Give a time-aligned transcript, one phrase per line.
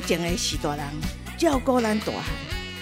[0.00, 0.84] 前的是大人
[1.36, 2.24] 照顾咱大汉，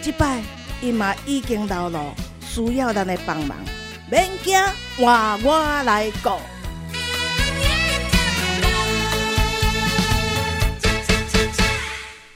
[0.00, 0.40] 即摆
[0.80, 3.56] 伊嘛已经老了，需要咱的帮忙，
[4.10, 4.58] 免惊，
[4.96, 6.30] 换我来顾。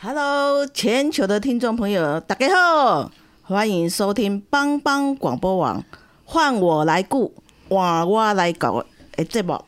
[0.01, 3.11] Hello，全球的听众朋友，大家好，
[3.43, 5.83] 欢迎收听帮帮广播网，
[6.25, 7.33] 换我来顾，
[7.69, 8.85] 换我来搞
[9.17, 9.65] 的节目，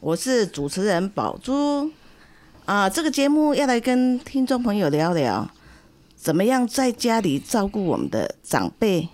[0.00, 1.90] 我是主持人宝珠。
[2.64, 5.50] 啊，这个节目要来跟听众朋友聊聊，
[6.14, 9.08] 怎么样在家里照顾我们的长辈。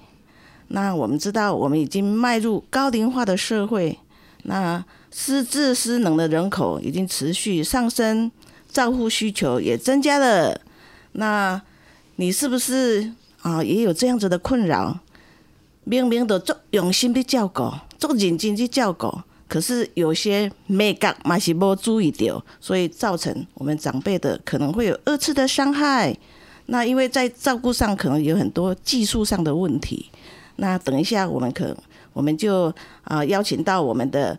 [0.68, 3.98] 那我们知道，我们已经迈入高龄化的社会，
[4.42, 8.30] 那失智失能的人口已经持续上升，
[8.70, 10.60] 照护需求也增加了。
[11.12, 11.62] 那
[12.16, 14.98] 你是不是啊也有这样子的困扰？
[15.84, 19.22] 明明都做用心的照顾，做认真的照顾。
[19.48, 26.14] 可是有些美感嘛是无注意掉，所以造成我们长辈的可能会有二次的伤害。
[26.66, 30.10] 那因为在照顾上可能有很多技术上的问题。
[30.56, 31.74] 那等一下我们可
[32.12, 32.70] 我们就
[33.04, 34.38] 啊邀请到我们的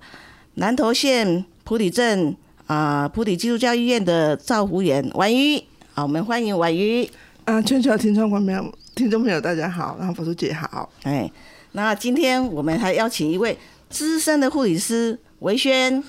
[0.56, 2.36] 南投县埔里镇
[2.68, 5.58] 啊埔里基督教医院的照护员婉瑜，
[5.94, 7.10] 好，我们欢迎婉瑜。
[7.46, 10.88] 啊，全球听众朋友、听众朋友大家好，然后佛叔姐好。
[11.02, 11.28] 哎，
[11.72, 13.58] 那今天我们还邀请一位。
[13.90, 16.04] 资深的护理师维轩，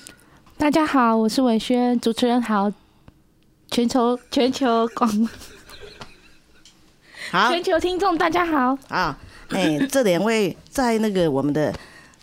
[0.55, 2.71] 大家好，我是维轩，主持人好，
[3.71, 5.29] 全球全球广，
[7.31, 9.17] 好，全球听众大家好，啊，
[9.49, 11.73] 哎，这两位在那个我们的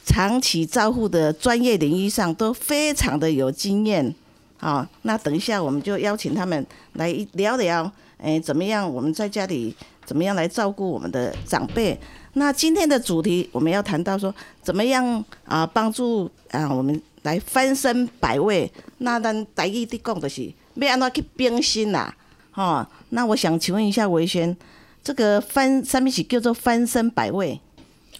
[0.06, 4.14] 长期照护的专业领域上都非常的有经验，
[4.58, 9.74] 好，那等一下我们就邀请他们来聊聊，哎，怎么样我们在家里
[10.04, 11.98] 怎么样来照顾我们的长辈。
[12.34, 18.70] 那今天的主题我们要谈到说，怎么样啊帮助啊我们来翻身百位。
[18.98, 22.14] 那咱第一的讲的是要安怎去变心啦，
[22.50, 22.84] 吼。
[23.10, 24.56] 那我想请问一下维轩，
[25.02, 27.58] 这个翻上面是叫做翻身百位。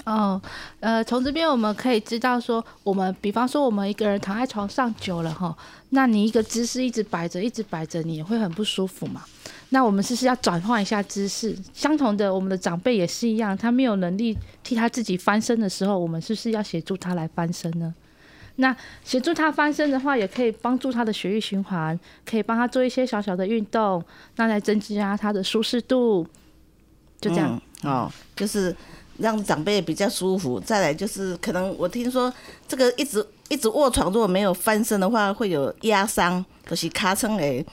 [0.04, 0.40] 哦，
[0.80, 5.54] 呃，从这边我们可以知道说，我们比方说我们一个人躺在床上久了哈，
[5.90, 9.22] 那你一个姿势一直摆着，一直摆着，你也会很不舒服嘛。
[9.70, 11.54] 那我们是不是要转换一下姿势？
[11.74, 17.94] 相同的，我们的长辈也是一样，他没有能力替他自己翻身的时候，我们是不是要协助他来翻身呢？
[18.56, 18.74] 那
[19.04, 24.02] 协助他翻身的话，也可以帮助他的血液循环，可以帮他做一些小小的运动，
[24.36, 26.26] 那来增加他的舒适度。
[27.20, 28.74] 就这样哦，就是
[29.18, 30.58] 让长辈比较舒服。
[30.58, 32.32] 再来就是，可能我听说
[32.66, 37.62] 这个一直一直卧床，如果没有翻身的话，会有压伤，就是卡撑诶。
[37.62, 37.68] 就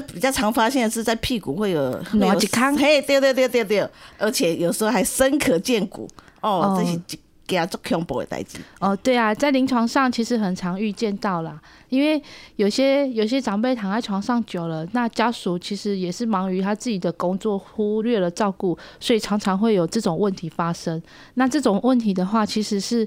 [0.00, 3.88] 比较常发现是在屁股会有暖几康，嘿，对对对对对，
[4.18, 6.08] 而且有时候还深可见骨
[6.40, 6.98] 哦，这些
[7.46, 8.58] 给他做恐怖的代志。
[8.78, 12.22] 哦，对啊，在临床上其实很常遇见到啦，因为
[12.56, 21.02] 有些有些长辈躺在床上久了，那家属其实也是忙于他自己的工作，忽略了照顾，所以常常会有这种问题发生。
[21.34, 23.06] 那这种问题的话，其实是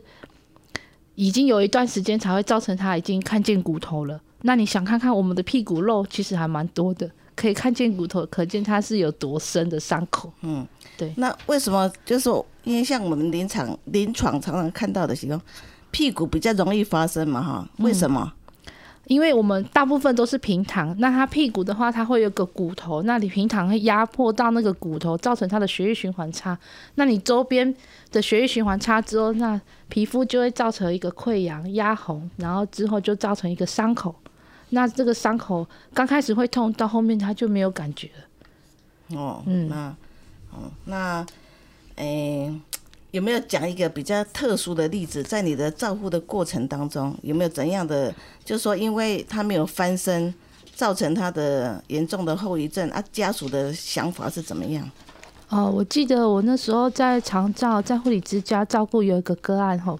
[1.15, 4.19] 已经有一段时间才会造成他已经看见骨头了。
[4.47, 10.31] 那你想看看我们的屁股肉，其实还蛮多的，可以看见骨头，可见它是有多深的伤口。
[10.41, 11.11] 嗯，对。
[11.17, 12.29] 那为什么就是，
[12.63, 15.41] 因为像我们临床临床常常看到的情况，
[15.89, 17.41] 屁股比较容易发生嘛？
[17.41, 18.31] 哈，为什么？
[19.07, 26.55] 因为我们大部分都是平躺，那它屁股的话，它会有个骨头，那你平躺会压迫到那个骨头，造成它的血液循环差。
[26.95, 27.73] 那你周边
[28.11, 34.13] 的血液循环差之后，那皮肤就会造成一个溃疡、压红，然后之后就造成一个伤口。
[34.69, 39.17] 那这个伤口刚开始会痛，到后面他就没有感觉了。
[39.17, 39.95] 哦，嗯，那，
[40.51, 41.25] 哦，那，
[41.95, 42.53] 诶，
[43.11, 48.13] 有没有讲一个比较特殊的例子，在你的照顾的过程当中，有没有怎样的，
[48.43, 50.33] 就是说，因为他没有翻身，
[50.73, 53.03] 造成他的严重的后遗症啊？
[53.11, 54.89] 家属的想法是怎么样？
[55.49, 59.99] 哦，我记得我那时候在长照，在护理之家照顾有一个个案吼。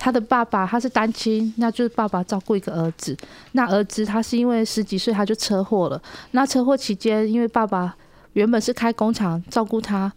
[0.00, 3.14] 他的爸爸他是单亲，那就是爸爸照顾一个儿子。
[3.52, 6.02] 那儿子他是因为十几岁他就车祸了。
[6.30, 7.94] 那车祸期间，因为爸爸
[8.32, 10.10] 原本是开工厂照顾他，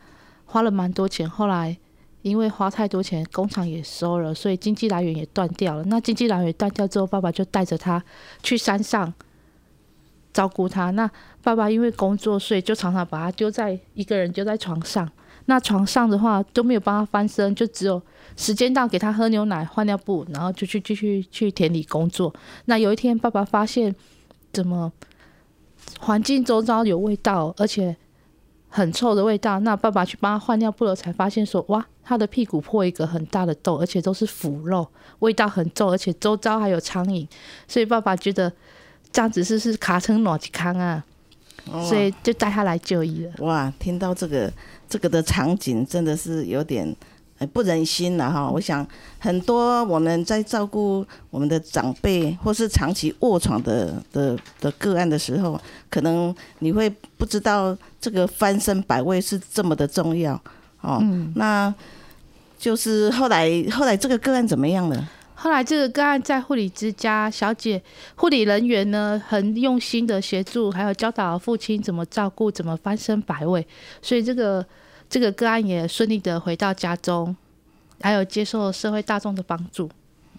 [0.46, 1.30] 花了蛮多钱。
[1.30, 1.78] 后来
[2.22, 5.84] 因为花太多钱，工厂也收了，所以经济来源也断掉了。
[5.88, 8.02] 那经济来源断掉之后，爸爸就带着他
[8.42, 9.14] 去山上
[10.32, 10.92] 照顾他。
[10.92, 11.12] 那
[11.44, 15.12] 爸爸因为工作，所以就常常把他丢在一个人丢在床上。
[15.46, 18.02] 那床上的话都没有帮他翻身，就只有
[18.38, 22.34] 时间到给他喝牛奶、换尿布，然后就去继续去田里工作。
[22.66, 23.94] 那有一天，爸爸发现
[24.52, 24.92] 怎么
[26.00, 27.96] 环境周遭有味道，而且
[28.70, 29.60] 很臭的味道。
[29.60, 34.88] 那爸爸去帮他换尿布了，才发现说哇，他的屁股破一个很大的洞，而且都是腐肉，
[35.20, 37.28] 味道很重，而且周遭还有苍蝇。
[37.68, 38.52] 所以爸爸觉得
[39.12, 41.04] 这样子是是卡成暖气康啊，
[41.88, 43.34] 所以就带他来就医了。
[43.46, 44.52] 哇，听到这个
[44.94, 46.96] 这个的场景，真的是有点
[47.40, 48.48] 呃不忍心了哈。
[48.48, 48.88] 我想
[49.18, 55.60] 很多我们在照顾我们的长辈或是长期卧床的的的个案的时候，
[55.90, 56.88] 可能你会
[57.18, 60.40] 不知道这个翻身百位是这么的重要
[60.82, 61.02] 哦。
[61.34, 61.74] 那
[62.60, 65.10] 就是后来后来这个个案怎么样了？
[65.34, 67.82] 后来这个个案在护理之家，小姐
[68.16, 73.66] 护理人员呢很用心的协助，还有教导父亲怎么照顾，怎么翻身摆位，
[74.04, 74.66] 所以这个
[75.14, 77.36] 这个个案也顺利的回到家中，
[78.02, 79.88] 还有接受社会大众的帮助。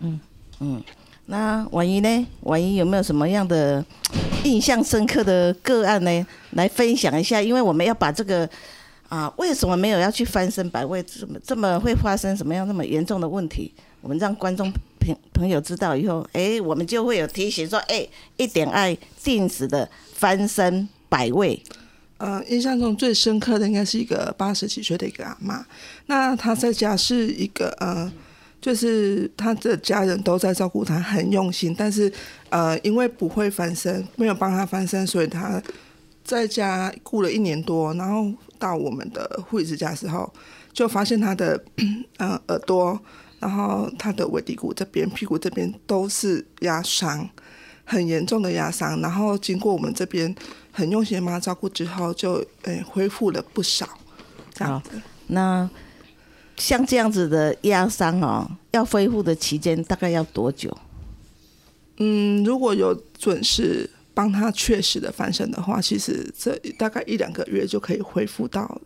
[0.00, 0.18] 嗯
[0.58, 0.82] 嗯
[1.26, 2.26] 那婉仪呢？
[2.40, 3.84] 婉仪有没有什么样的
[4.42, 6.26] 印象深刻的个案呢？
[6.54, 8.50] 来分享一下，因为我们要把这个
[9.08, 13.72] 啊，为什么没有要去翻身百位，这么这么会发生什么样那么严重的问题？
[14.00, 18.04] 我们让观众朋朋友知道以后，哎，我们就会有提醒说，哎，
[18.38, 21.62] 一点爱定时的翻身百位。
[22.24, 25.62] 呃，印象中最深刻的应该是一个八十几岁的一个阿妈，
[26.06, 28.10] 那她在家是一个呃，
[28.62, 32.10] 就是她的家人都在照顾她，很用心，但是
[32.48, 35.62] 呃，因为不会翻身，没有帮她翻身，所以她
[36.24, 40.32] 在家顾了一年多，然后到我们的护理之家的时候，
[40.72, 41.62] 就发现她的
[42.16, 42.98] 呃耳朵，
[43.38, 47.28] 然后她的尾骶骨这边、屁股这边都是压伤，
[47.84, 50.34] 很严重的压伤，然后经过我们这边
[50.74, 53.88] 很用心的照顾之后，就诶、恢复了不少，
[54.52, 54.90] 这样子。
[55.28, 55.70] 那
[56.56, 60.76] 像这样子的压伤哦，要恢复的期间大概要多久？
[61.98, 68.80] 嗯，如果有准时帮他确实的翻身的话，其实这大概一两个月就可以恢复到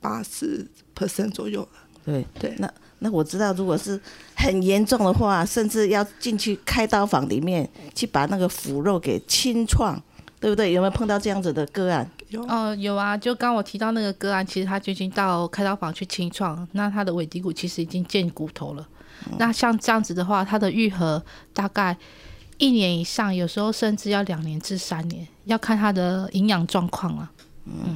[0.00, 0.64] 八十
[0.96, 1.68] percent 左右了。
[2.04, 4.00] 对对那那我知道，如果是
[4.34, 10.00] 很严重的话，甚至要进去开刀房里面去把那个腐肉给清创，
[10.42, 10.72] 对不对？
[10.72, 12.10] 有没有碰到这样子的个案？
[12.30, 18.86] 有哦，有啊，就刚我提到那个个案，其实他就已经到开刀房去清创，那他的尾骶骨其实已经见骨头了。
[19.38, 21.22] 那像这样子的话，他的愈合
[21.54, 21.96] 大概
[22.58, 27.30] 一年以上，有时候甚至要两年至三年，要看他的营养状况了
[27.66, 27.94] 啊。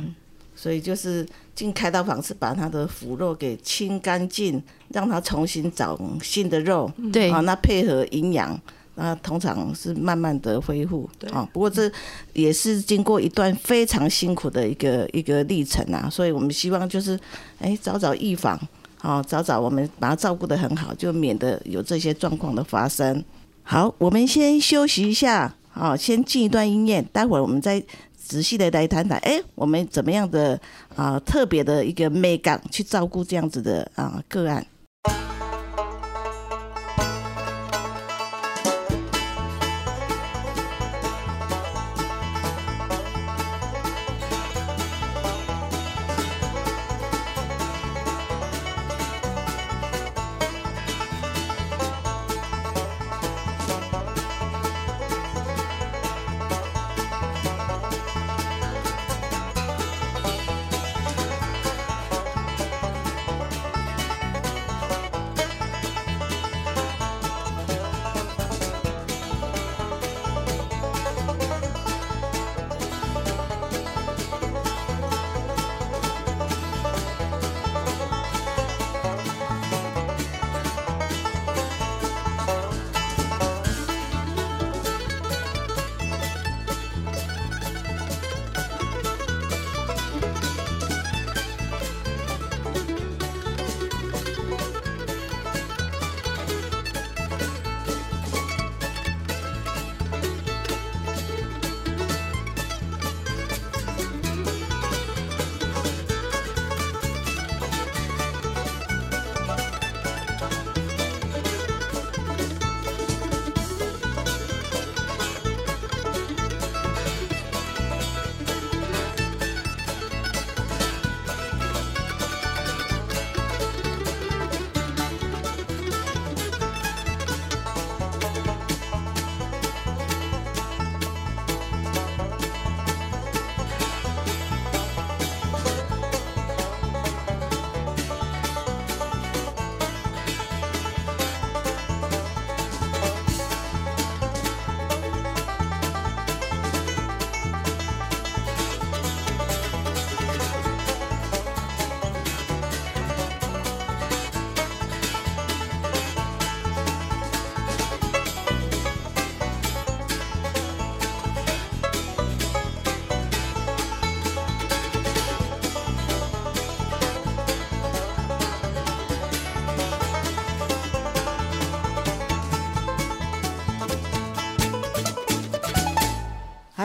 [0.55, 6.91] 所以就是进开刀房是把他的腐肉给清干净，让它重新长新的肉。
[7.13, 8.59] 对啊，那配合营养，
[8.97, 11.09] 那通常是慢慢的恢复。
[11.19, 11.91] 对啊，不过这
[12.33, 17.19] 也是经过一段非常辛苦的一个一个历程啊，所以我们希望就是，
[17.61, 18.59] 哎，早早预防，
[18.99, 23.23] 好、早早我们把它照顾得很好，就免得有这些状况的发生。
[23.63, 27.83] 好，我们先休息一下，好、先进一段音乐，待会儿我们再
[28.17, 30.59] 仔细的来谈谈，哎，我们怎么样的
[30.95, 34.67] 啊、特别的一个美感去照顾这样子的啊、个案。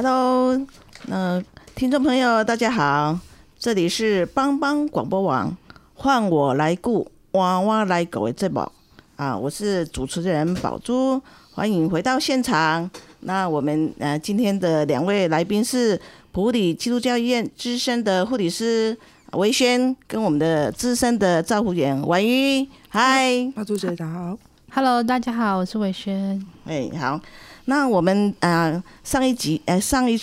[0.04, 0.60] Hello，
[1.06, 1.44] 那、
[1.76, 3.20] 听众朋友大家好，
[3.60, 5.56] 这里是帮帮广播网，
[5.94, 8.68] 换我来顾，娃娃来狗的节目
[9.16, 11.22] 啊，我是主持人宝珠，
[11.54, 12.90] 欢迎回到现场。
[13.20, 18.98] 那我们呃今天的两位来宾是普里基督教医院资深的护理师
[19.34, 23.52] 维轩，跟我们的资深的照护员婉瑜，嗨。
[23.56, 24.36] 马主姐好
[24.72, 26.44] ，Hello，大家好，我是伟轩。
[26.66, 27.22] 哎，好，
[27.66, 30.18] 那我们呃上一集，呃上一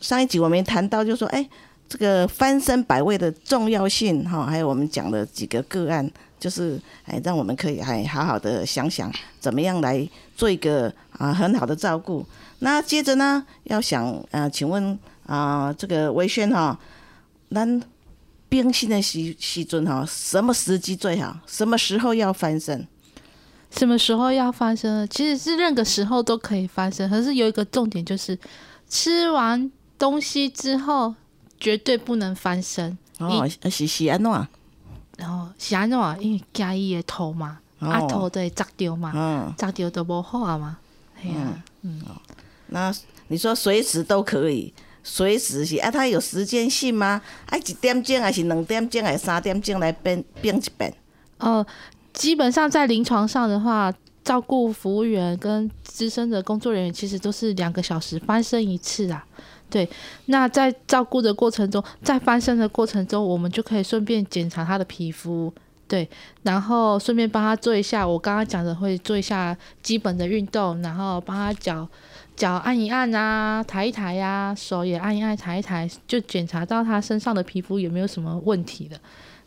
[0.00, 1.48] 上一集我们谈到，就说哎，
[1.88, 6.08] 这个翻身百位的重要性哈、还有我们讲的几个个案，
[6.38, 12.24] 就是哎让我们可以还好好的想想怎么样来做一个啊、很好的照顾。
[12.60, 16.78] 那接着呢，要想呃，请问啊、这个微轩哈，
[17.50, 17.82] 咱
[18.48, 21.36] 冰心的时时阵哈，什么时机最好？
[21.46, 22.86] 什么时候要翻身？
[23.76, 25.06] 什么时候要翻身呢？
[25.08, 28.38] 其实是任何时候都可以翻身，可是有一个重点就是，
[28.88, 31.14] 吃完东西之后
[31.58, 32.96] 绝对不能翻身。
[33.18, 34.48] 哦，是是安怎？
[35.16, 35.98] 然后是安怎？
[36.20, 39.54] 因为惊伊的头嘛，哦啊头都会砸掉嘛，嗯。
[39.56, 40.78] 砸掉都无好啊嘛。
[41.20, 41.62] 哎呀、
[42.68, 42.94] 那
[43.28, 45.90] 你说随时都可以，随时是啊？
[45.90, 47.20] 它有时间性吗？
[47.46, 50.94] 啊，一点钟还是两点钟还是三点钟来变变一遍？
[51.38, 51.64] 哦，
[52.14, 53.92] 基本上在临床上的话，
[54.24, 59.26] 照顾服务员跟资深的工作人员，其实都是两个小时翻身一次啊。
[59.68, 59.88] 对，
[60.26, 65.52] 那在照顾的过程中，在翻身的过程中，我们就可以顺便检查他的皮肤，
[65.88, 66.08] 对，
[66.42, 71.88] 然后顺便帮他做一下我刚刚讲的，会做一下基本的运动，然后帮他脚
[72.36, 78.96] 脚按一按啊，抬一抬呀、手也按一按，抬一抬，就检查到他身上的皮肤有没有什么问题的。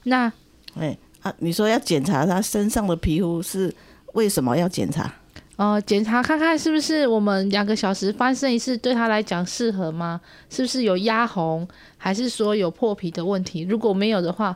[0.03, 0.29] 那
[0.75, 0.97] 哎
[1.27, 3.73] 啊，你说要检查他身上的皮肤是
[4.13, 5.13] 为什么要检查？
[5.57, 10.21] 呃，检查看看是不是我们两个小时翻身一次对他来讲适合吗？
[10.49, 11.67] 是不是有压红，
[11.97, 13.61] 还是说有破皮的问题？
[13.61, 14.55] 如果没有的话，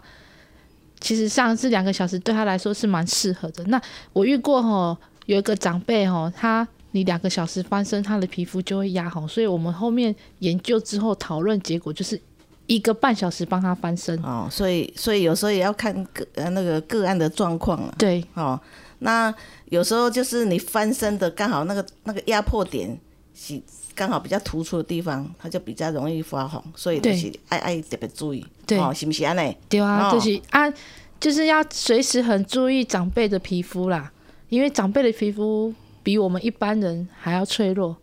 [1.00, 3.63] 其实上次两个小时对他来说是蛮适合的。
[3.66, 3.82] 那
[4.13, 12.22] 我遇过吼，有一个长辈吼，他你两个小时翻身，他的皮肤就会压红，所以我们后面研究之后讨论结果就是
[12.68, 14.18] 一个半小时帮他翻身。
[14.24, 17.94] 哦，所以所以有时候也要看个呃那个个案的状况啊。
[17.98, 18.60] 对哦，
[19.00, 19.34] 那
[19.70, 22.98] 有时候就是你翻身的刚好那个那个压迫点
[23.34, 23.62] 是
[23.94, 29.56] 刚好比较突出的地方，它就比较容易发红，所以就是爱爱特别注意，对哦，是不是安尼？
[29.68, 30.74] 对啊，哦就是啊、
[31.20, 34.12] 就是要随时很注意长辈的皮肤啦，
[34.50, 37.96] 因为长辈的皮肤比我们一般人还要脆弱，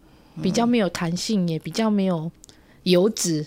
[0.42, 2.30] 比较没有弹性，也比较没有
[2.82, 3.46] 油脂。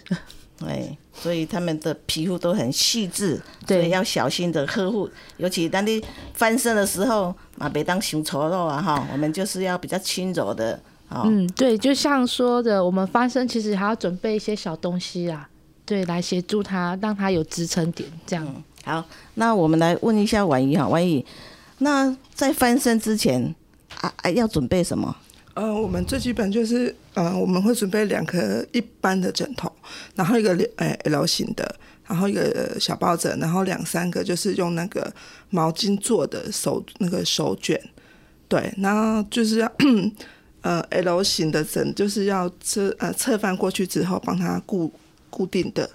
[0.68, 5.10] 哎，所以他们的皮肤都很细致，所对以要小心的呵护。
[5.38, 6.04] 尤其当你
[6.34, 11.24] 翻身的时候，啊别当熊丑肉啊哈，我们就是要比较轻柔的哦。
[11.26, 15.50] 嗯，对，就像说的，我们翻身其实还要准备一些小东西啊，
[15.86, 18.64] 对，来协助他，让他有支撑点，这样。
[18.84, 21.26] 好，那我们来问一下婉仪哈，婉仪，
[21.80, 23.54] 那在翻身之前
[24.00, 25.16] 啊啊要准备什么？
[25.54, 29.70] 呃，我们最基本就是呃，我们会准备两颗一般的枕头，
[30.16, 31.76] 然后一个呃 L 型的，
[32.08, 35.14] 然后一个呃小抱枕，然后两三个就是用那个
[35.50, 37.78] 毛巾做的手那个手卷，
[38.48, 39.70] 对，然后就是要
[40.62, 44.90] 呃 L 型的枕，就是要侧呃侧翻过去之后帮它固
[45.30, 45.90] 固定的，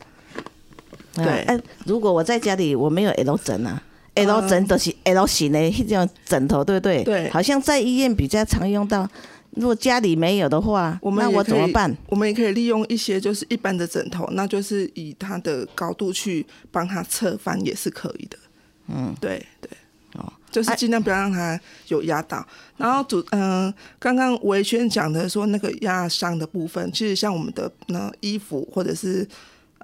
[1.14, 3.82] 对哎、如果我在家里我没有 L 枕啊。
[4.16, 7.04] L 枕都是 L 型的那种枕头，对不对？
[7.04, 9.06] 对好像在医院比较常用到。
[9.56, 11.94] 如果家里没有的话，那我怎么办？
[12.08, 18.38] 我们也可以利用一些就是一般的枕头，那就是以它的高度去帮它侧翻也是可以的。
[18.88, 19.70] 嗯，对对。
[20.14, 22.46] 哦，就是尽量不要让它有压到。
[22.78, 29.26] 然后主嗯、刚刚维轩讲的说那个压伤的部分，其实像我们的那衣服或者是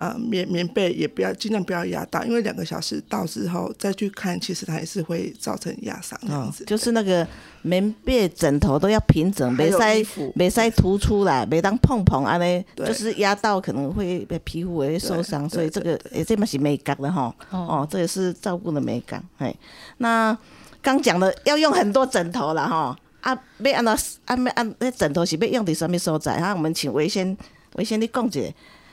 [0.03, 7.25] 呃棉棉被，也不要尽量不要压到，因为两个小时到之后再去看，其实它也是会造成压伤这样哦子。，就是那个
[7.63, 10.05] 棉被、枕头都要平整，没塞
[10.35, 17.33] 没塞突出来，没当碰碰安尼，就是压到可能会被皮肤会受伤，所以这个诶这嘛是美感的哈。
[17.51, 19.23] 哦哦，这也是照顾的美感。
[19.39, 19.55] 哎，
[19.99, 20.37] 那
[20.83, 22.99] 刚讲的要用很多枕头了哈。
[23.21, 26.41] 啊，要按照按要按那枕头是要用伫什么所在？
[26.41, 27.37] 哈，我们请维先
[27.77, 28.41] 维先你讲一下，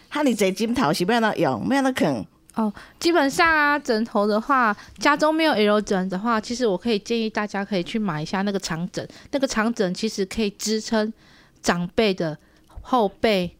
[0.09, 2.25] 哈，你这枕头是要安怎用，要安怎啃？
[2.55, 9.07] 哦，基本上啊，枕头的话，家中没有 L 枕的话，其实我可以建议大家可以去买一下那个长枕。
[9.31, 11.13] 那个长枕其实可以支撑
[11.61, 12.37] 长辈的
[12.81, 13.55] 后背，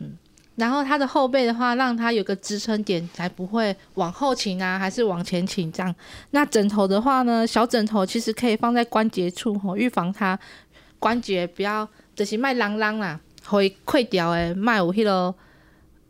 [0.00, 0.16] 嗯，
[0.56, 5.94] 然后它的后背的话，让它有个支撑点，才不会往后倾啊，还是往前倾这样。
[6.30, 10.36] 那枕头的话呢，小枕头其实可以放在关节处吼，预防它
[10.98, 13.20] 关节不要就是卖啷啷啦。
[13.46, 15.34] 互伊溃掉诶，莫有迄落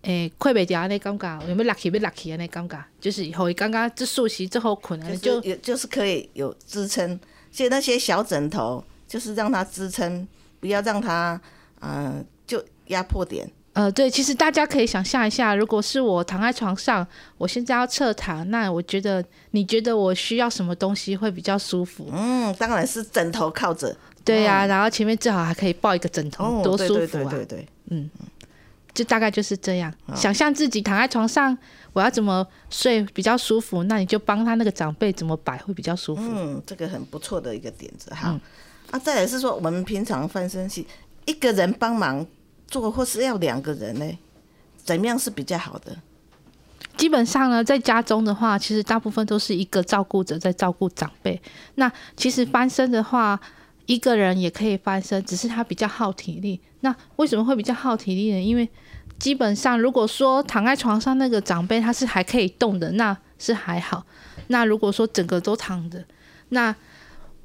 [0.03, 7.19] 诶溃袂掉安尼感觉，有要落去要落去安尼感觉，就是互伊感觉这熟悉这好困安尼就就是有就是可以有支撑，
[7.51, 10.27] 所以那些小枕头就是让它支撑，
[10.61, 11.41] 不要让它
[11.81, 13.49] 嗯、就压迫点。
[13.75, 22.09] 呃，对，其实大家可以想象一下，如果是我躺在床上，我现在要侧躺，那我觉得你觉得我需要什么东西会比较舒服？
[22.11, 23.95] 嗯，当然是枕头靠着。
[24.27, 27.31] 对呀、然后前面最好还可以抱一个枕头，哦，多对对舒服啊！
[27.31, 28.11] 对对对，
[28.93, 29.93] 就大概就是这样。
[30.07, 31.57] 哦想象自己躺在床上，
[31.93, 36.23] 我要怎么睡比较舒服，那你就帮他那个长辈怎么摆会比较舒服。
[36.25, 38.31] 嗯，这个很不错的一个点子哈。
[38.31, 38.41] 嗯
[38.91, 40.85] 啊，再来是说我们平常翻身是
[41.25, 42.27] 一个人帮忙
[42.67, 44.19] 做，或是要两个人呢？
[44.85, 45.97] 怎么样是比较好的？
[46.97, 51.39] 基本上呢，在家中的话，其实大部分都是一个照顾者在照顾长辈。
[51.75, 53.39] 那其实翻身的话，
[53.87, 56.61] 一个人也可以翻身，只是他比较耗体力。
[56.81, 58.41] 那为什么会比较耗体力呢？
[58.41, 58.69] 因为
[59.19, 64.05] 基本上如果说躺在床上那个长辈他是还可以动的，那是还好。
[64.49, 66.05] 那如果说整个都躺着，
[66.51, 66.75] 那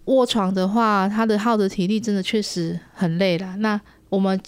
[0.06, 3.56] 卧床的话，他的耗的体力真的确实很累啦。
[3.60, 3.80] 那
[4.10, 4.40] 我们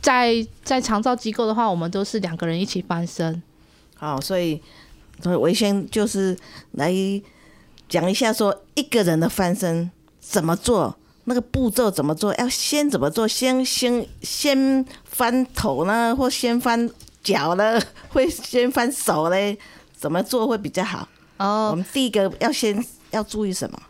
[0.00, 3.42] 在在长照机构的话，我们都是两个人一起翻身。
[3.96, 4.60] 好，所以
[5.22, 6.36] 所以我先就是
[6.72, 6.92] 来
[7.88, 16.90] 讲一下说一个人的翻身怎么做，那个步骤怎么做，要先怎么做，先先先翻头呢，或先翻
[17.22, 17.80] 脚呢，
[18.10, 19.56] 会先翻手嘞，
[19.92, 21.08] 怎么做会比较好？
[21.36, 21.46] 哦。
[21.68, 23.80] 我哦，们第一个要先要注意什么？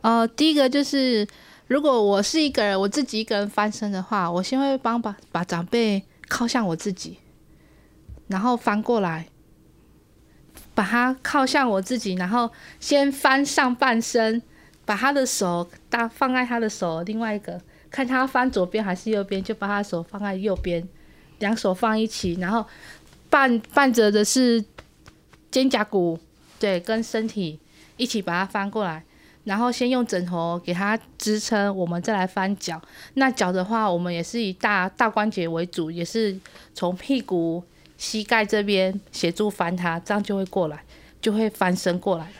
[0.00, 1.26] 哦，第一个就是，
[1.66, 7.18] 如果我是一个人，我自己一个人翻身的话，我先会帮把把长辈靠向我自己，
[8.28, 9.28] 然后翻过来，
[10.74, 14.42] 把它靠向我自己，然后先翻上半身，
[14.86, 20.88] 把他的手搭放在他的手另外一个，看他翻左边还是右边，就把他手放在右边，
[21.40, 22.64] 两手放一起，然后
[23.28, 24.64] 伴伴着的是
[25.50, 26.18] 肩胛骨，
[26.58, 27.58] 对，跟身体
[27.98, 29.02] 一起把它翻过来。
[29.44, 32.82] 然后先用枕头给它支撑，我们再来翻脚。
[33.14, 36.36] 那脚的话，我们也是以大大关节为主，也是
[36.74, 37.62] 从屁股、
[37.96, 40.82] 膝盖这边协助翻它，这样就会过来，
[41.20, 42.32] 就会翻身过来了。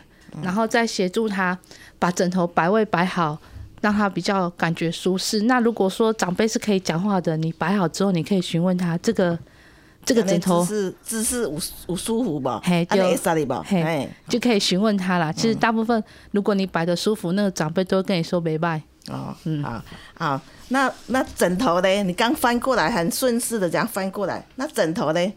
[0.42, 1.58] 然后再协助他
[1.98, 3.38] 把枕头摆位摆好，
[3.80, 5.42] 让他比较感觉舒适。
[5.42, 9.38] 那如果说长辈是可以讲话的，你摆好之后，你可以询问他这个
[10.04, 11.58] 这个枕头是姿势有
[11.88, 12.48] 有舒服不？
[12.62, 13.54] 嘿对安尼会使哩不？
[13.62, 15.32] 嘿嘿，就可以询问他啦。
[15.32, 18.80] 其实大部分如果你摆的舒服，那个长辈都会跟你说没拜。
[19.08, 19.82] 哦，嗯好，
[20.14, 21.88] 好，那那枕头呢？
[22.02, 25.32] 你刚翻过来，很顺势的这样翻过来，那枕头呢？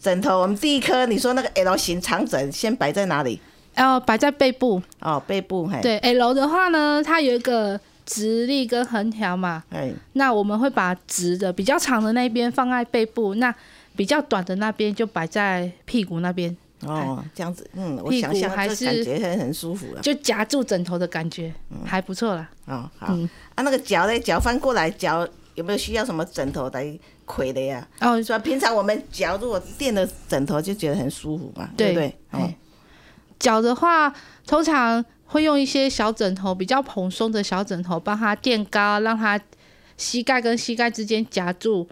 [0.00, 3.40] 枕头，我们第一颗你说那个 L 型长枕先摆在哪里？
[3.76, 4.82] 要摆在背部。
[5.00, 9.62] 哦，背部，嘿，，对 L 的话呢，它有一个直立跟横条嘛。
[9.70, 13.54] 哎，那我们会把直的比较长的那边放在背部，那
[13.96, 20.00] 比较短的那边就摆在屁股那边，哦，这样子，嗯，我屁想象这股还是感觉很很舒服了。
[20.00, 21.52] 就夹住枕头的感觉，
[21.84, 22.50] 还不错啦。
[22.66, 27.86] 哦，好，嗯啊，那个脚嘞，脚翻过来，脚有没有需要什么枕头来魁的呀？
[28.00, 32.08] 哦，所以平常我们脚如果垫的枕头就觉得很舒服嘛，对不对？
[32.30, 32.56] 哦哎，
[33.38, 34.14] 脚的话，
[34.46, 39.40] 通常会用一些小枕头，比较蓬松的小枕头，帮他垫高，让他
[39.96, 41.86] 膝盖跟膝盖之间夹住，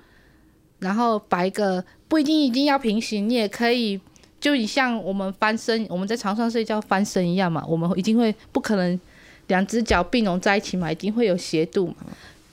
[0.79, 4.01] 然后摆一个不一定一定要平行，你也可以。
[4.41, 9.01] 就你像我们翻身，我们在床上睡觉翻身一样嘛，我们一定会不可能
[9.47, 11.95] 两只脚并拢在一起嘛，一定会有斜度嘛。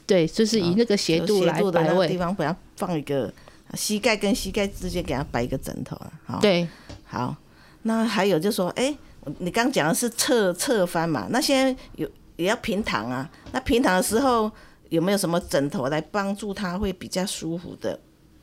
[0.05, 2.15] 对，就是以那个斜度来摆斜度的那个地。
[2.15, 3.33] 方，不要放一个
[3.73, 6.11] 膝盖跟膝盖之间给它摆一个枕头啊。
[6.27, 6.67] 好，对，
[7.05, 7.35] 好，
[7.83, 8.95] 那还有就说，哎、
[9.39, 13.29] 你刚讲的是侧侧翻嘛，那现在有也要平躺啊。
[13.51, 14.51] 那平躺的时候
[14.89, 17.99] 有没有什么枕头来帮助他会比较舒服的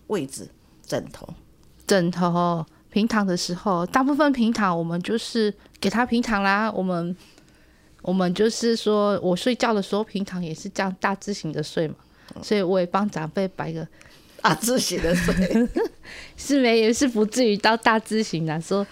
[0.06, 0.48] 位置？
[0.86, 1.28] 枕头
[1.86, 6.70] 枕头平躺的时候，大部分平躺我们就是给他平躺啦。
[6.70, 7.14] 我们
[8.02, 11.96] 我们就是说我睡觉的时候平躺也是这样大字型的睡嘛，
[12.42, 13.86] 所以我也帮长辈摆个
[14.40, 15.68] 大字型的睡。
[16.36, 18.86] 是没也是不至于到大字型的，说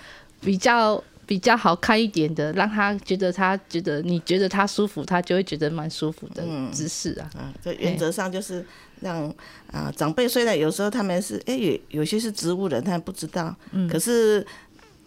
[0.45, 7.31] 比较比较好看一点的，让他觉得他觉得你觉得他舒服，他就会觉得蛮舒服的姿势啊。
[7.37, 8.65] 啊，这原则上就是
[9.01, 9.33] 让
[9.73, 13.57] 啊长辈虽然有时候他们是哎、有有些是植物人，他们不知道，
[13.91, 14.47] 可是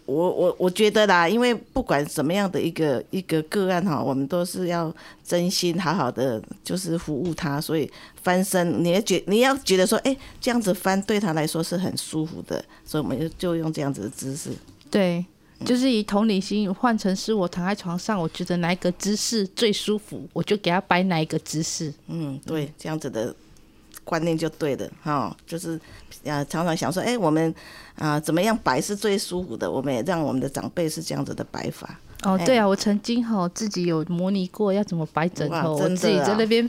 [0.06, 4.92] 我我我觉得啦，因为不管什么样的一个一个个案哈，我们都是要
[5.24, 7.88] 真心好好的就是服务他，所以
[8.22, 14.50] 翻身你要觉你要觉得说，哎、这样子翻对他来说是很舒服的，所以我们就就用这样子的姿势。
[14.90, 15.24] 对，
[15.64, 21.92] 就是以同理心换成是我躺在床上，我觉得哪一个姿势最舒服，我就给他摆哪一个姿势。
[22.06, 23.34] 嗯，对，这样子的
[24.04, 25.78] 观念就对了哈、就是
[26.24, 27.54] 呃常常想说，哎、我们
[27.96, 31.98] 啊、怎么样摆是最舒服的，我们也让我们的长辈是这样子的摆法。
[32.22, 36.68] 哦，哎对啊，我曾经哈自己有模拟过要怎么摆枕头，我自己在啊那边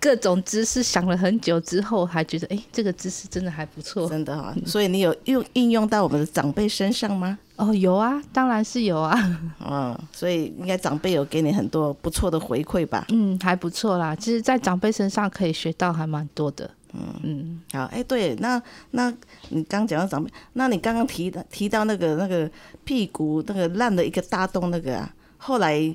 [0.00, 4.08] 各种姿势想了很久之后，还觉得哎、这个姿势真的还不错。
[4.08, 7.38] 真的哈、所以你有用应用到我们的长辈身上吗？
[7.62, 9.16] 哦，有啊，当然是有啊，
[9.64, 13.06] 嗯， 所以应该长辈有给你很多不错的回馈吧？
[13.10, 14.16] 嗯，还不错啦。
[14.16, 16.68] 其实，在长辈身上可以学到还蛮多的。
[16.94, 19.12] 嗯嗯好，哎、对，那那
[19.50, 22.50] 你刚讲到长辈，那你刚刚提的提到那个那个
[22.84, 25.94] 屁股那个烂的一个大洞那个啊，后来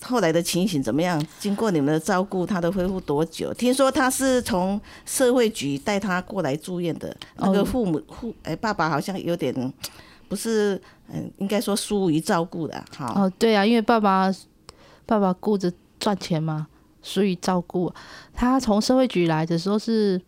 [0.00, 1.20] 后来的情形怎么样？
[1.40, 3.52] 经过你们的照顾，他的恢复多久？
[3.52, 9.52] 听说他是从社会局带他过来住院的，那个哦父母父哎、爸爸好像有点
[10.28, 14.30] 不是嗯，应该说疏于照顾的，哈、哦，对啊，因为爸爸
[15.06, 16.66] 爸爸顾着赚钱嘛，
[17.02, 17.92] 疏于照顾
[18.34, 20.20] 他从社会局来的时候是，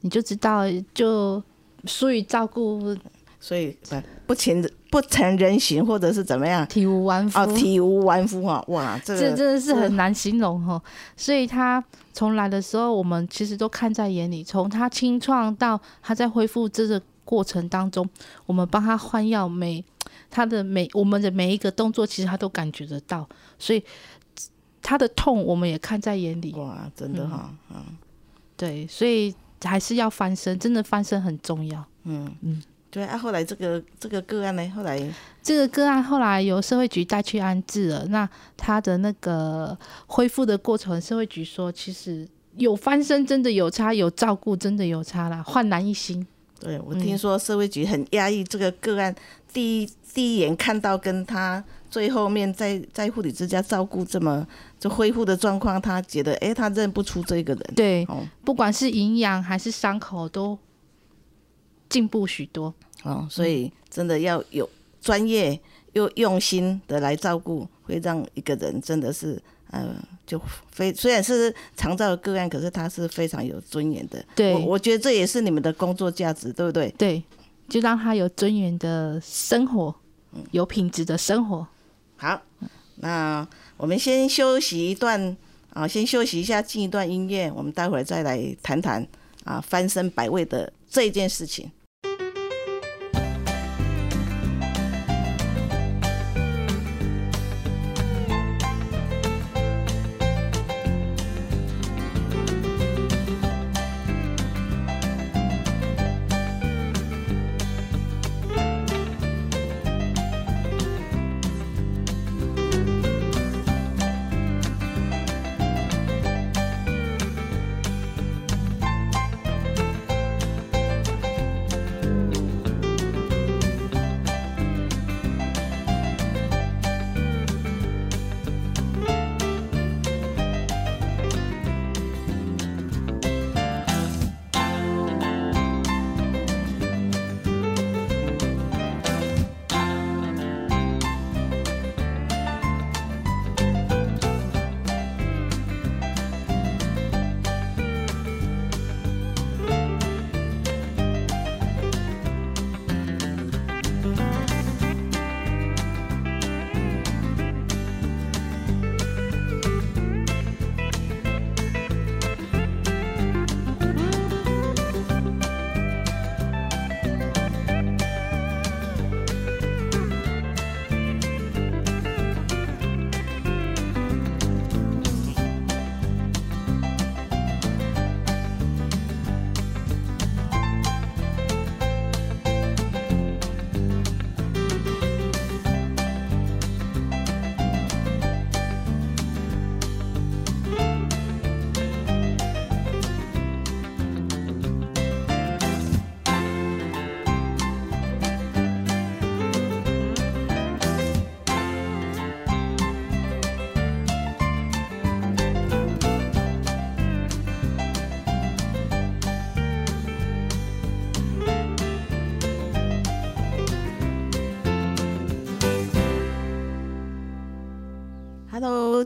[0.00, 0.62] 你就知道
[0.94, 1.42] 就
[1.84, 2.96] 疏于照顾，
[3.38, 3.96] 所以不
[4.28, 6.66] 不成不成人形或者是怎么样？
[6.66, 7.38] 体无完肤。
[7.38, 10.82] 哦，体无完肤啊，哇，这个这真的是很难形容哈，
[11.16, 11.82] 所以他
[12.14, 14.42] 从来的时候，我们其实都看在眼里。
[14.42, 18.08] 从他清创到他在恢复这个过程当中，
[18.46, 19.84] 我们帮他换药，每
[20.30, 23.82] 他的每我们的每一个动作，其实他都感觉得到，所以
[24.80, 26.52] 他的痛我们也看在眼里。
[26.54, 27.84] 哇，真的哈，嗯
[28.56, 29.34] 对，所以
[29.64, 31.84] 还是要翻身，真的翻身很重要。
[32.04, 34.98] 嗯嗯对啊，后来这个这个个案呢，后来
[35.42, 46.26] 这个个案后来由社会局带去安置了，那他的那个恢复的过程，社会局说其实有翻身真的有差，有照顾真的有差啦，焕然一新。
[46.58, 49.14] 对我嗯听说社会局很压抑这个个案，
[49.52, 54.46] 第一第一眼看到跟他最后面在在护理之家照顾这么
[54.78, 57.74] 就恢复的状况，他觉得哎，他认不出这个人。
[57.74, 60.58] 对，哦不管是营养还是伤口都
[61.88, 62.72] 进步许多。
[63.02, 64.68] 哦，所以真的要有
[65.00, 65.60] 专业
[65.92, 69.94] 又用心的来照顾，会让一个人真的是呃，
[70.26, 74.24] 就非虽然是常照的个案，可是他是非常有尊严的。
[74.34, 76.88] 对我我觉得这也是你们的工作价值，对不对？
[76.96, 77.22] 对，
[77.68, 79.94] 就让他有尊严的生活，
[80.52, 81.66] 有品质的生活。
[82.16, 82.40] 好，
[82.96, 85.36] 那我们先休息一段
[85.74, 89.06] 啊，先休息一下，进一段音乐，我们待会儿再来谈谈
[89.44, 91.70] 啊翻身百味的这一件事情。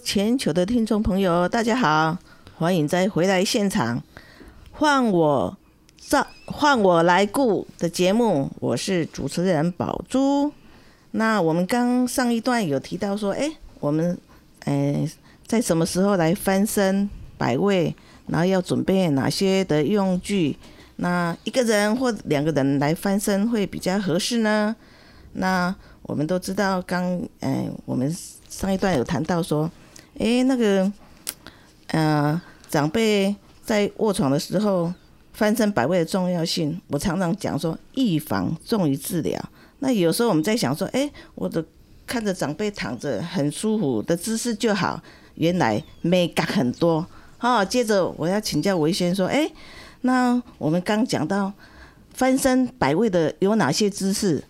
[0.02, 2.16] 全球的听众朋友，大家好，
[2.56, 4.02] 欢迎再回来现场，
[4.72, 5.56] 换我
[5.98, 10.52] 照换我来顾的节目，我是主持人宝珠。
[11.12, 14.16] 那我们刚上一段有提到说，哎，我们
[14.64, 15.08] 呃
[15.46, 17.94] 在什么时候来翻身百位？
[18.26, 20.56] 然后要准备哪些的用具？
[20.96, 24.74] 那一个人或两个人来翻身会比较合适呢？
[25.32, 28.14] 那我们都知道，刚嗯，我们
[28.48, 29.70] 上一段有谈到说，
[30.18, 30.90] 诶，那个
[31.88, 34.92] 呃，长辈在卧床的时候
[35.32, 39.42] 翻身摆位的重要性，我常常讲说，预防重于治疗。
[39.78, 41.64] 那有时候我们在想说，诶，我的
[42.06, 45.00] 看着长辈躺着很舒服的姿势就好，
[45.36, 47.06] 原来美感很多。
[47.38, 49.50] 好，接着我要请教维先说，诶，
[50.02, 51.50] 那我们刚讲到
[52.12, 54.44] 翻身摆位的有哪些姿势？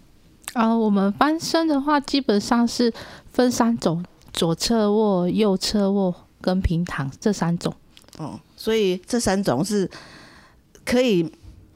[0.54, 2.92] 啊、我们翻身的话，基本上是
[3.32, 7.74] 分三种：左侧卧、右侧卧跟平躺这三种。
[8.18, 9.88] 哦，所以这三种是
[10.84, 11.30] 可以，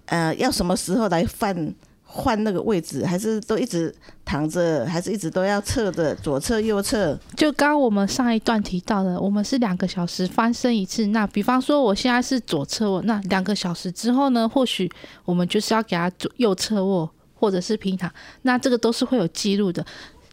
[0.07, 7.19] 呃，要什么时候来换换那个位置，还是都一直躺着，还是一直都要侧着左侧右侧？
[7.37, 11.07] 就刚刚我们上一段提到的，我们是两个小时翻身一次。
[11.07, 14.91] 那比方说我现在是左侧卧，那两个小时之后呢，或许
[15.25, 18.13] 我们就是要给他左右侧卧或者是平躺，
[18.43, 19.85] 那这个都是会有记录的。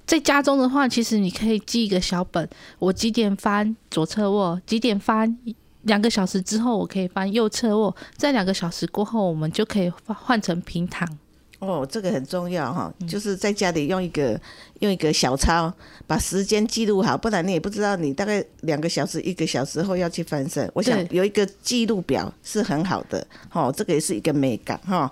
[0.06, 2.48] 在家中的话，其实你可以记一个小本，
[2.80, 5.38] 我几点翻左侧卧，几点翻。
[5.84, 11.10] 两个小时之后，我可以翻右侧卧，在两个小时过后，我们就可以换换成平躺。
[11.58, 14.40] 哦，这个很重要哈，就是在家里用一个
[14.82, 15.74] 用一个小抄，
[16.06, 20.70] 把时间记录好，不然你也不知道你大概两个小时、一个小时后要去翻身。
[20.76, 25.12] 我想有一个记录表是很好的，哦，这个也是一个美感哈。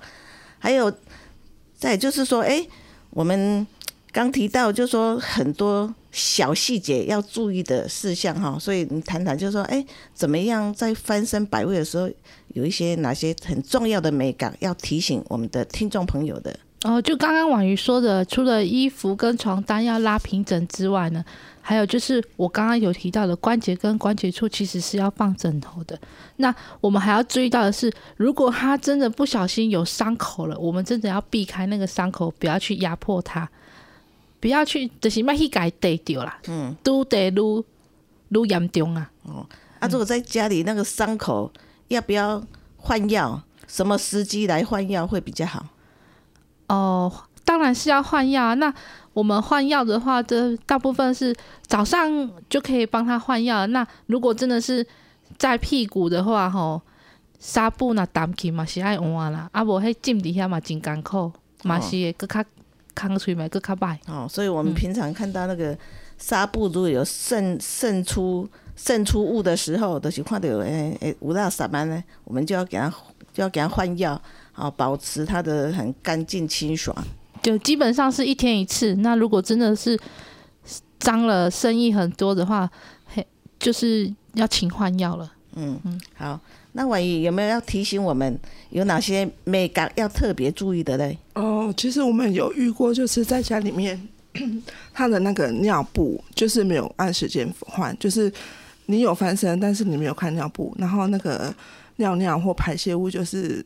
[0.60, 0.91] 还有，
[1.75, 2.63] 再就是说，哎，
[3.10, 3.65] 我们
[4.19, 12.10] 刚提到，就说很多小细节要注意的事项哈，所以你谈谈，就是说，哎，怎么样在翻身摆位的时候，
[12.49, 16.53] 有一些哪些很重要的美感要提醒我们的听众朋友的？
[16.84, 21.23] 哦，就刚刚婉瑜说的，除了衣服跟床单要拉平整之外呢，
[21.62, 25.97] 还有就是我刚刚有提到的关节跟关节处其实是要放枕头的。
[26.38, 33.49] 那我们还要注意到的是，如果他真的不小心有伤口了，我们真的要避开那个伤口，不要去压迫它，
[34.39, 37.63] 不要去就是莫去改地掉啦，嗯，都得愈
[38.30, 39.10] 愈严重啊。
[39.23, 39.45] 哦
[39.80, 41.52] 啊，如果在家里那个伤口
[41.88, 42.41] 要不要
[42.78, 43.41] 换药？
[43.67, 45.63] 什么时机来换药会比较好？
[46.67, 47.12] 哦，
[47.45, 48.54] 当然是要换药啊。
[48.56, 48.73] 那
[49.13, 51.36] 我们换药的话，这大部分是
[51.67, 53.67] 早上就可以帮他换药。
[53.67, 54.86] 那如果真的是
[55.38, 56.82] 在屁股的话，吼，
[57.38, 61.32] 纱布那澹起嘛是爱换啦，啊无迄浸底下嘛真艰苦，
[61.63, 62.43] 嘛是会搁较
[63.08, 63.98] 空喙嘛搁较歹。
[64.08, 65.78] 哦，所以我们平常看到那个
[66.18, 72.90] 纱布如果有渗渗出渗出物的时候，就是看到有诶诶有那啥班呢，我们就要给它
[73.34, 76.96] 就要给它换药，好保持它的很干净清爽。
[77.42, 78.94] 就基本上是一天一次。
[78.96, 79.98] 那如果真的是
[81.00, 82.70] 脏了、生意很多的话，
[83.06, 83.26] 嘿，
[83.58, 85.32] 就是要勤换药了。
[85.56, 86.40] 嗯嗯，好，
[86.73, 91.17] 那婉仪有没有要提醒我们有哪些美感要特别注意的嘞？
[91.34, 94.08] 哦，其实我们有遇过，就是在家里面，
[94.93, 98.32] 他的那个尿布就是没有按时间换，就是
[98.86, 101.53] 你有翻身，但是你没有看尿布，然后那个
[101.97, 103.65] 尿尿或排泄物就是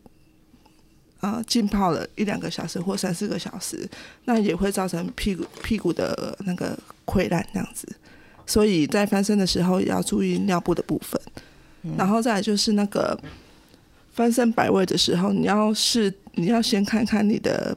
[1.19, 3.87] 呃浸泡了一两个小时或三四个小时，
[4.25, 7.87] 那也会造成屁股屁股的那个溃烂这样子。
[8.45, 11.21] 所以在翻身的时候也要注意尿布的部分，
[11.97, 13.17] 然后再来就是那个
[14.13, 17.75] 翻身摆位的时候，你要是你要先看看你的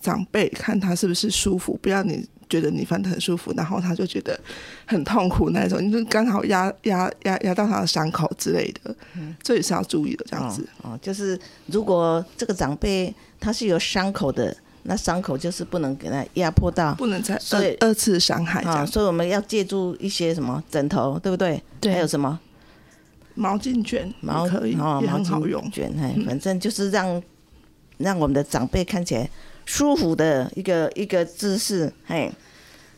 [0.00, 4.38] 长辈，看他是不是舒服，不要你觉得你翻得很舒服，然后他就觉得
[4.86, 8.94] 很痛苦那种，你就刚好压压压压到他的伤口之类的，
[9.42, 10.62] 这也是要注意的，这样子。
[10.82, 18.86] 哦哦，就是如果这个长辈他是有伤口的，那伤口就是不能给他压迫到不能再所以二二次伤害这啊，样。
[18.86, 21.60] 所以我们要借助一些什么枕头，对不对？
[21.80, 22.38] 对还有什么
[23.36, 25.70] 毛巾卷毛也可以，哦，也毛巾很好用。
[25.70, 27.22] 卷，哎，反正就是让
[27.98, 29.30] 让我们的长辈看起来
[29.64, 32.32] 舒服的一个一个姿势，嘿，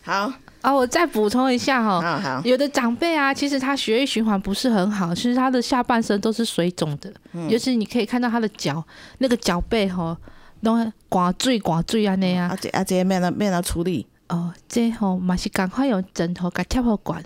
[0.02, 7.48] 好，啊，我再补充一下哈、好好，有的长辈啊，其实他血液循环不是很好，其实他的下半身都是水肿的，嗯。
[7.50, 8.82] 尤其你可以看到他的脚，
[9.18, 10.16] 那个脚背吼，
[10.60, 14.06] 拢刮坠刮坠安尼啊啊，这啊这面要面要处理。
[14.28, 17.24] 哦，这吼嘛是赶快用枕头甲贴好管。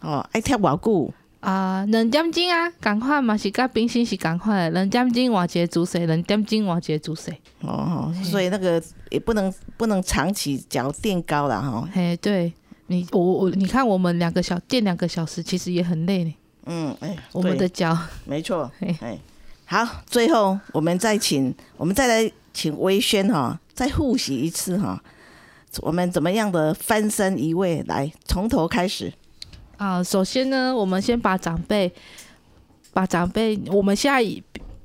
[0.00, 7.30] 哦，爱贴偌久啊，两点钟啊，赶快嘛是甲冰心是赶快的，两点钟换一个姿势，两点钟换一个姿势，
[7.62, 12.52] 哦哦，所以那个也不能不能长期脚垫高了哈，嘿，对
[12.88, 16.34] 你我我你看我们两个小垫两个小时，其实也很累呢，
[16.66, 17.96] 嗯，哎，我们的脚。
[18.26, 18.94] 没错，嘿。
[19.00, 19.18] 哎，
[19.64, 25.02] 好，最后我们再请，我们再来请微轩哈，再复习一次哈，
[25.78, 29.10] 我们怎么样的翻身移位，来从头开始。
[29.80, 31.90] 啊，首先呢，我们先把长辈
[32.92, 34.22] 把长辈，我们现在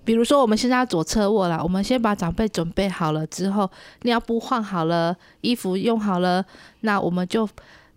[0.06, 3.70] 比如说我们现在左侧卧了，我们先把长辈准备好了之后，
[4.04, 6.46] 尿布换好了，衣服用好了，
[6.80, 7.46] 那我们就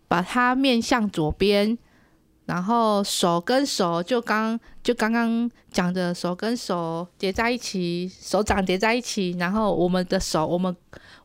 [0.08, 1.78] 把它面向左边，
[2.46, 10.76] 然后手跟手就刚就刚刚讲的手跟手叠在一起，手掌叠在一起，然后我们的手，我们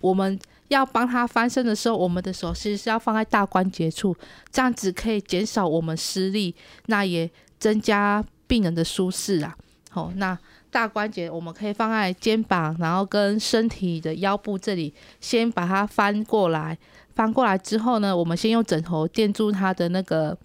[0.02, 4.16] 我们要帮他翻身的时候，我们的手其实是要放在大关节处，
[4.52, 6.56] 这样子可以减少我们施力，
[6.88, 9.56] 那也增加病人的舒适啊。
[9.90, 10.38] 好、那
[10.72, 16.78] 大关节我们可以放在肩膀，然后跟身体的腰部这里，先把它翻过来。
[17.14, 20.36] 翻过来之后呢，我们先用枕头垫住他的那个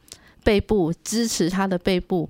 [0.44, 2.28] 背部，支持他的背部，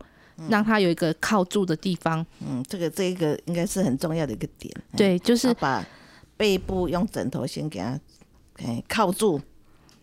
[0.48, 2.24] 让他有一个靠住的地方。
[2.40, 4.72] 嗯，这个这一个应该是很重要的一个点。
[4.92, 5.85] 哎，对，就是把
[6.38, 8.01] 背部用枕头先给它
[8.57, 9.38] 哎靠住。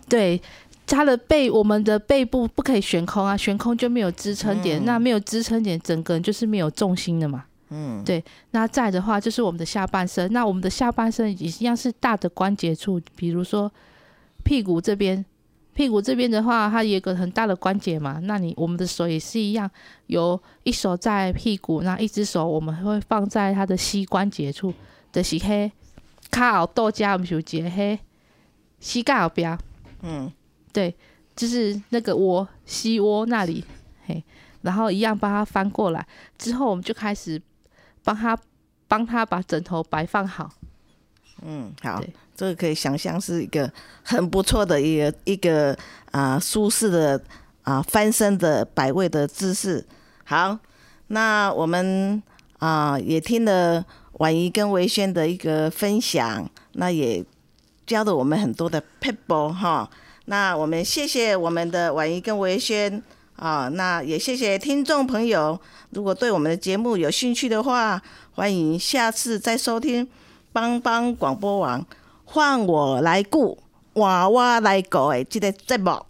[0.07, 0.39] 对，
[0.85, 7.45] 他的背，我们的背部不可以悬空啊，悬空就没有支撑点，那没有支撑点，整个人就是没有重心的嘛。
[7.69, 13.71] 嗯，对，那再的话就是我们的下半身，那我们的下半身也一样是大的关节处，比如说
[14.43, 15.25] 屁股这边，
[15.73, 19.67] 屁股这边的话，它有一个很大的关节嘛，那你我们的手也是一样，
[20.05, 24.71] 有一手在屁股，那一只手我们会放在它的膝关节处
[25.11, 25.71] 的膝黑，
[26.35, 27.97] 卡后豆加我们就节黑，
[28.81, 29.57] 膝盖后边。
[30.01, 30.29] 嗯，
[30.73, 30.93] 对，
[31.33, 33.63] 就是那个窝膝窝那里，
[34.05, 34.21] 嘿，
[34.61, 36.05] 然后一样帮他翻过来，
[36.37, 37.41] 之后我们就开始
[38.03, 38.37] 帮他
[38.87, 40.51] 帮他把枕头摆放好。
[41.41, 42.03] 嗯，好，
[42.35, 43.71] 这个可以想象是一个
[44.03, 45.77] 很不错的一个一个
[46.11, 47.21] 啊、舒适的
[47.63, 49.85] 啊、翻身的摆位的姿势。
[50.25, 50.57] 好，
[51.07, 52.21] 那我们
[52.59, 53.85] 啊、也听了
[54.17, 57.23] 婉仪跟维轩的一个分享，那也
[57.85, 59.89] 教了我们很多的 people 哈。
[60.25, 63.01] 那我们谢谢我们的婉仪跟维轩
[63.35, 65.59] 啊，那也谢谢听众朋友。
[65.91, 68.01] 如果对我们的节目有兴趣的话，
[68.33, 70.07] 欢迎下次再收听
[70.51, 71.85] 帮帮广播网，
[72.23, 73.57] 换我来顾，
[73.93, 76.05] 娃娃来狗诶，记得节目。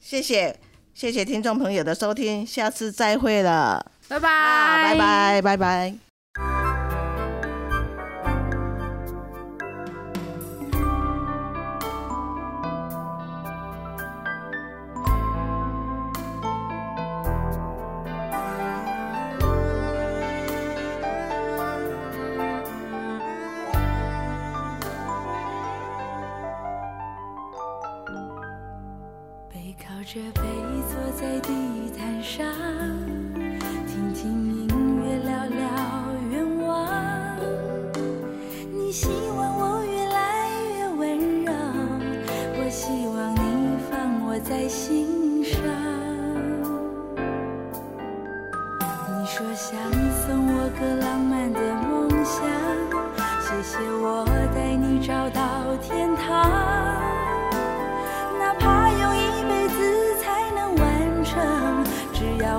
[0.00, 0.58] 谢谢，
[0.94, 6.09] 谢谢听众朋友的收听，下次再会了，拜拜，啊，拜拜，拜拜。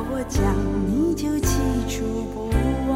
[0.09, 0.41] 我讲，
[0.87, 1.51] 你就记
[1.87, 2.49] 住不
[2.89, 2.91] 忘。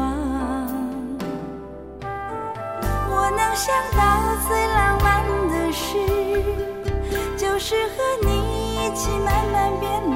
[3.08, 3.64] 我能想
[3.96, 4.00] 到
[4.48, 5.06] 最浪漫
[5.48, 5.86] 的事，
[7.36, 8.28] 就是和你
[8.74, 10.15] 一起慢慢变老，